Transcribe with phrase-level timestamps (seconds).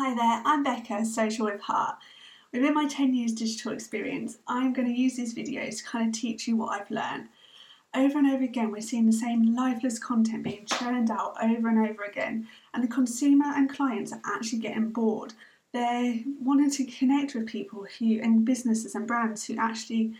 [0.00, 1.96] Hi there, I'm Becca, Social with Heart.
[2.52, 6.14] Within my 10 years digital experience, I'm going to use these videos to kind of
[6.14, 7.26] teach you what I've learned.
[7.92, 11.90] Over and over again, we're seeing the same lifeless content being churned out over and
[11.90, 15.32] over again, and the consumer and clients are actually getting bored.
[15.72, 20.14] They're wanting to connect with people who, and businesses and brands who actually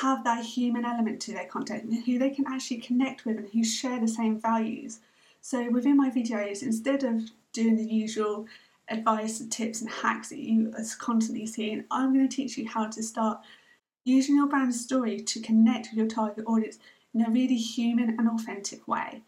[0.00, 3.64] have that human element to their content, who they can actually connect with and who
[3.64, 5.00] share the same values.
[5.42, 8.46] So within my videos, instead of doing the usual
[8.90, 12.68] advice, and tips, and hacks that you are constantly seeing, I'm going to teach you
[12.68, 13.40] how to start
[14.04, 16.78] using your brand story to connect with your target audience
[17.14, 19.22] in a really human and authentic way.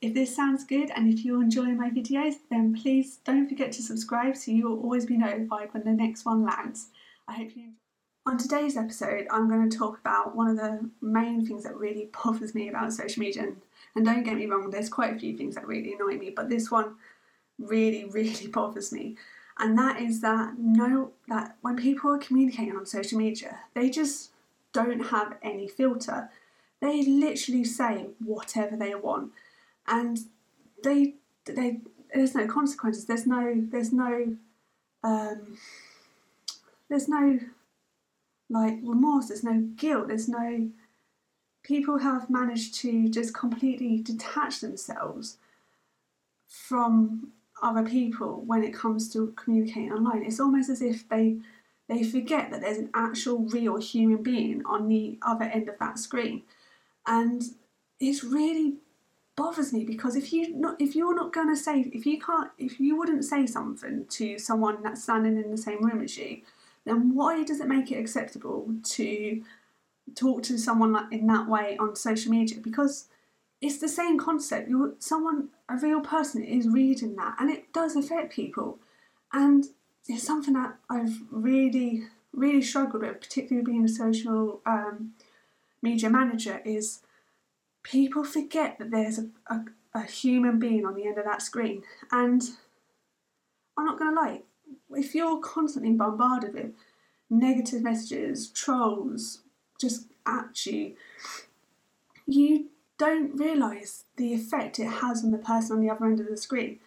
[0.00, 3.82] If this sounds good and if you're enjoying my videos, then please don't forget to
[3.82, 6.88] subscribe so you will always be notified when the next one lands.
[7.28, 7.74] I hope you enjoy.
[8.26, 12.10] On today's episode, I'm going to talk about one of the main things that really
[12.12, 13.42] bothers me about social media.
[13.42, 13.56] And,
[13.94, 16.48] and don't get me wrong, there's quite a few things that really annoy me, but
[16.48, 16.96] this one
[17.60, 19.16] really, really bothers me.
[19.58, 24.30] And that is that no that when people are communicating on social media, they just
[24.72, 26.30] don't have any filter.
[26.80, 29.32] They literally say whatever they want.
[29.86, 30.20] And
[30.82, 31.80] they they
[32.14, 33.04] there's no consequences.
[33.04, 34.36] There's no there's no
[35.04, 35.58] um
[36.88, 37.40] there's no
[38.48, 40.70] like remorse, there's no guilt, there's no
[41.62, 45.36] people have managed to just completely detach themselves
[46.48, 50.24] from other people when it comes to communicating online.
[50.24, 51.36] It's almost as if they
[51.88, 55.98] they forget that there's an actual real human being on the other end of that
[55.98, 56.42] screen.
[57.06, 57.42] And
[57.98, 58.74] it really
[59.36, 62.78] bothers me because if you not if you're not gonna say if you can't if
[62.78, 66.42] you wouldn't say something to someone that's standing in the same room as you,
[66.84, 69.42] then why does it make it acceptable to
[70.14, 72.58] talk to someone in that way on social media?
[72.60, 73.08] Because
[73.60, 74.68] it's the same concept.
[74.68, 78.78] You're someone, a real person is reading that, and it does affect people.
[79.32, 79.66] And
[80.08, 85.12] it's something that I've really, really struggled with, particularly being a social um,
[85.82, 86.62] media manager.
[86.64, 87.02] Is
[87.82, 89.64] people forget that there's a, a,
[89.94, 92.42] a human being on the end of that screen, and
[93.76, 94.42] I'm not going to lie.
[94.92, 96.72] If you're constantly bombarded with
[97.28, 99.42] negative messages, trolls,
[99.78, 100.94] just at you,
[102.26, 102.66] you
[103.00, 106.36] don't realise the effect it has on the person on the other end of the
[106.36, 106.78] screen.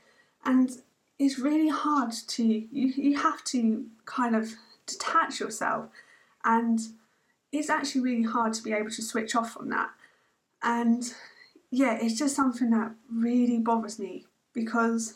[0.45, 0.69] And
[1.17, 4.53] it's really hard to, you, you have to kind of
[4.85, 5.87] detach yourself.
[6.45, 6.79] And
[7.51, 9.89] it's actually really hard to be able to switch off from that.
[10.61, 11.11] And
[11.71, 15.15] yeah, it's just something that really bothers me because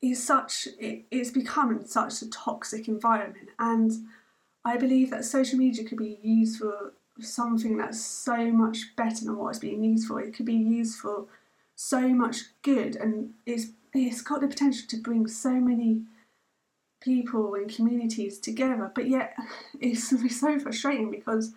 [0.00, 3.90] it's such it, it's becoming such a toxic environment and
[4.64, 9.36] I believe that social media could be used for something that's so much better than
[9.36, 10.20] what it's being used for.
[10.20, 11.26] It could be used for
[11.74, 16.02] so much good, and it's it's got the potential to bring so many
[17.00, 18.90] people and communities together.
[18.94, 19.34] But yet,
[19.80, 20.08] it's,
[20.40, 21.52] so frustrating because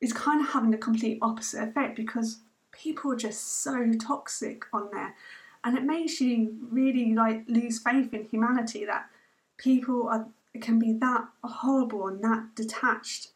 [0.00, 2.38] it's kind of having the complete opposite effect because
[2.72, 5.14] people are just so toxic on there,
[5.64, 9.06] and it makes you really like lose faith in humanity that
[9.56, 10.26] people are
[10.60, 13.28] can be that horrible and that detached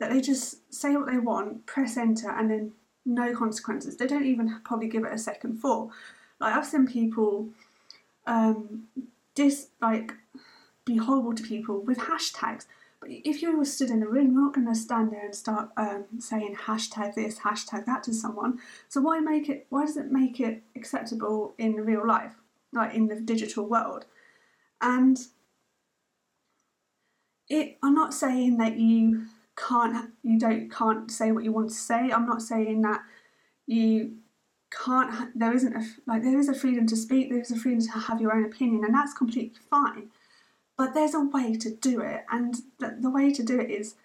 [0.00, 2.72] that they just say what they want, press enter, and then
[3.04, 3.96] no consequences.
[3.96, 5.90] They don't even probably give it a second thought.
[6.40, 7.50] Like I've seen people
[8.26, 8.88] um,
[9.34, 10.14] dis like
[10.84, 12.66] be horrible to people with hashtags.
[13.00, 15.34] But if you were stood in a room, you're not going to stand there and
[15.34, 18.58] start um, saying hashtag this, hashtag that to someone.
[18.88, 19.66] So why make it?
[19.68, 22.32] Why does it make it acceptable in real life,
[22.72, 24.06] like in the digital world?
[24.80, 25.18] And
[27.50, 27.76] it.
[27.82, 32.10] I'm not saying that you can't you don't can't say what you want to say.
[32.10, 33.00] I'm not saying that
[33.66, 34.16] you
[34.70, 37.80] can't there isn't a like there is a freedom to speak there is a freedom
[37.80, 40.10] to have your own opinion and that's completely fine
[40.76, 43.96] but there's a way to do it and the, the way to do it is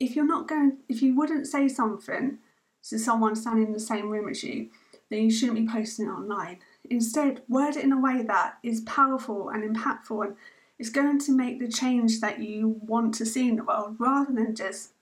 [0.00, 2.38] if you're not going if you wouldn't say something
[2.82, 4.68] to someone standing in the same room as you
[5.10, 6.58] then you shouldn't be posting it online
[6.88, 10.36] instead word it in a way that is powerful and impactful and
[10.80, 14.32] it's going to make the change that you want to see in the world rather
[14.32, 14.92] than just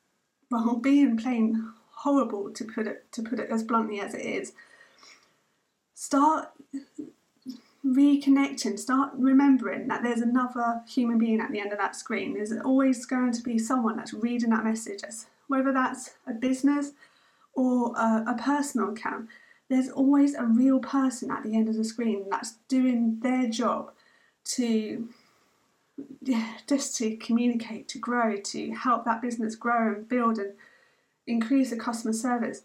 [0.50, 4.52] well being plain horrible to put it to put it as bluntly as it is.
[5.94, 6.50] Start
[7.86, 12.34] reconnecting start remembering that there's another human being at the end of that screen.
[12.34, 15.02] There's always going to be someone that's reading that message
[15.46, 16.90] whether that's a business
[17.54, 19.28] or a, a personal account.
[19.70, 23.92] There's always a real person at the end of the screen that's doing their job
[24.56, 25.08] to
[26.66, 30.52] just to communicate, to grow, to help that business grow and build and
[31.26, 32.62] increase the customer service.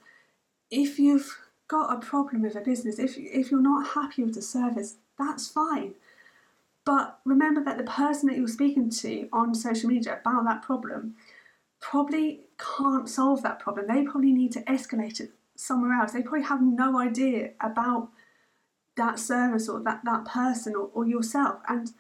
[0.70, 1.38] If you've
[1.68, 5.48] got a problem with a business, if if you're not happy with the service, that's
[5.48, 5.96] fine.
[6.86, 11.16] But remember that the person that you're speaking to on social media about that problem
[11.80, 13.88] probably can't solve that problem.
[13.88, 16.12] They probably need to escalate it somewhere else.
[16.12, 18.10] They probably have no idea about
[18.96, 21.60] that service or that, that person or, or yourself.
[21.68, 21.92] And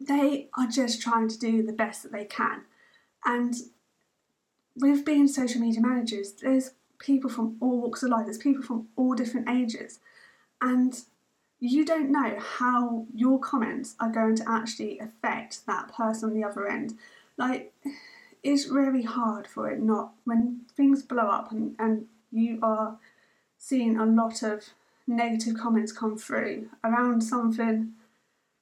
[0.00, 2.62] they are just trying to do the best that they can.
[3.24, 3.54] And
[4.76, 8.88] with being social media managers, there's people from all walks of life, there's people from
[8.96, 10.00] all different ages.
[10.60, 11.00] And
[11.58, 16.44] you don't know how your comments are going to actually affect that person on the
[16.44, 16.94] other end.
[17.36, 17.74] Like,
[18.42, 22.96] it's really hard for it not, when things blow up and, and you are
[23.58, 24.70] seeing a lot of
[25.06, 27.92] negative comments come through around something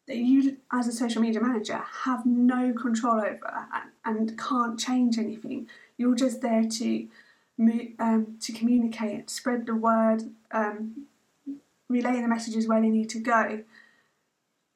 [0.08, 3.68] that you, as a social media manager, have no control over
[4.04, 5.68] and, and can't change anything.
[5.96, 7.08] You're just there to
[7.98, 10.22] um, to communicate, spread the word,
[10.52, 11.06] um,
[11.88, 13.62] relay the messages where they need to go.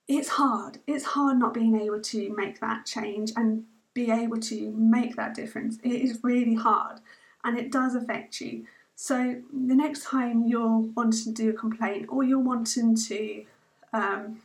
[0.08, 0.78] It's hard.
[0.86, 3.64] It's hard not being able to make that change and
[3.94, 5.78] be able to make that difference.
[5.82, 7.00] It is really hard
[7.44, 8.66] and it does affect you.
[8.96, 13.44] So the next time you're wanting to do a complaint or you're wanting to
[13.92, 14.40] um,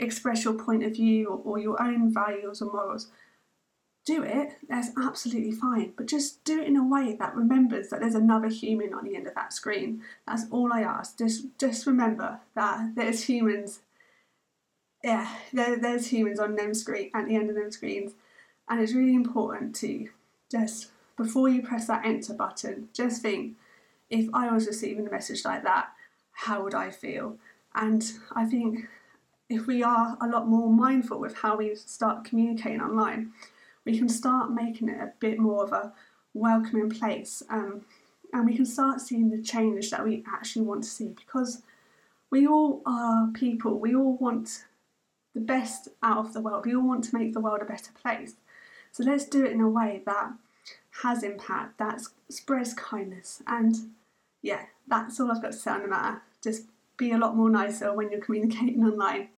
[0.00, 3.08] express your point of view or, or your own values or morals,
[4.04, 4.56] do it.
[4.68, 5.92] That's absolutely fine.
[5.96, 9.16] But just do it in a way that remembers that there's another human on the
[9.16, 10.02] end of that screen.
[10.26, 11.18] That's all I ask.
[11.18, 13.80] Just just remember that there's humans.
[15.04, 18.12] Yeah, there, there's humans on them screen at the end of them screens,
[18.68, 20.08] and it's really important to
[20.50, 23.56] just before you press that enter button, just think
[24.08, 25.90] if I was receiving a message like that,
[26.32, 27.36] how would I feel?
[27.74, 28.88] And I think
[29.50, 33.32] if we are a lot more mindful with how we start communicating online,
[33.84, 35.92] we can start making it a bit more of a
[36.32, 37.42] welcoming place.
[37.50, 37.82] Um,
[38.32, 41.62] and we can start seeing the change that we actually want to see because
[42.30, 44.66] we all are people, we all want
[45.34, 47.90] the best out of the world, we all want to make the world a better
[48.00, 48.34] place.
[48.92, 50.32] So let's do it in a way that
[51.02, 53.42] has impact, that spreads kindness.
[53.48, 53.74] And
[54.42, 56.22] yeah, that's all I've got to say on the matter.
[56.40, 59.28] Just be a lot more nicer when you're communicating online.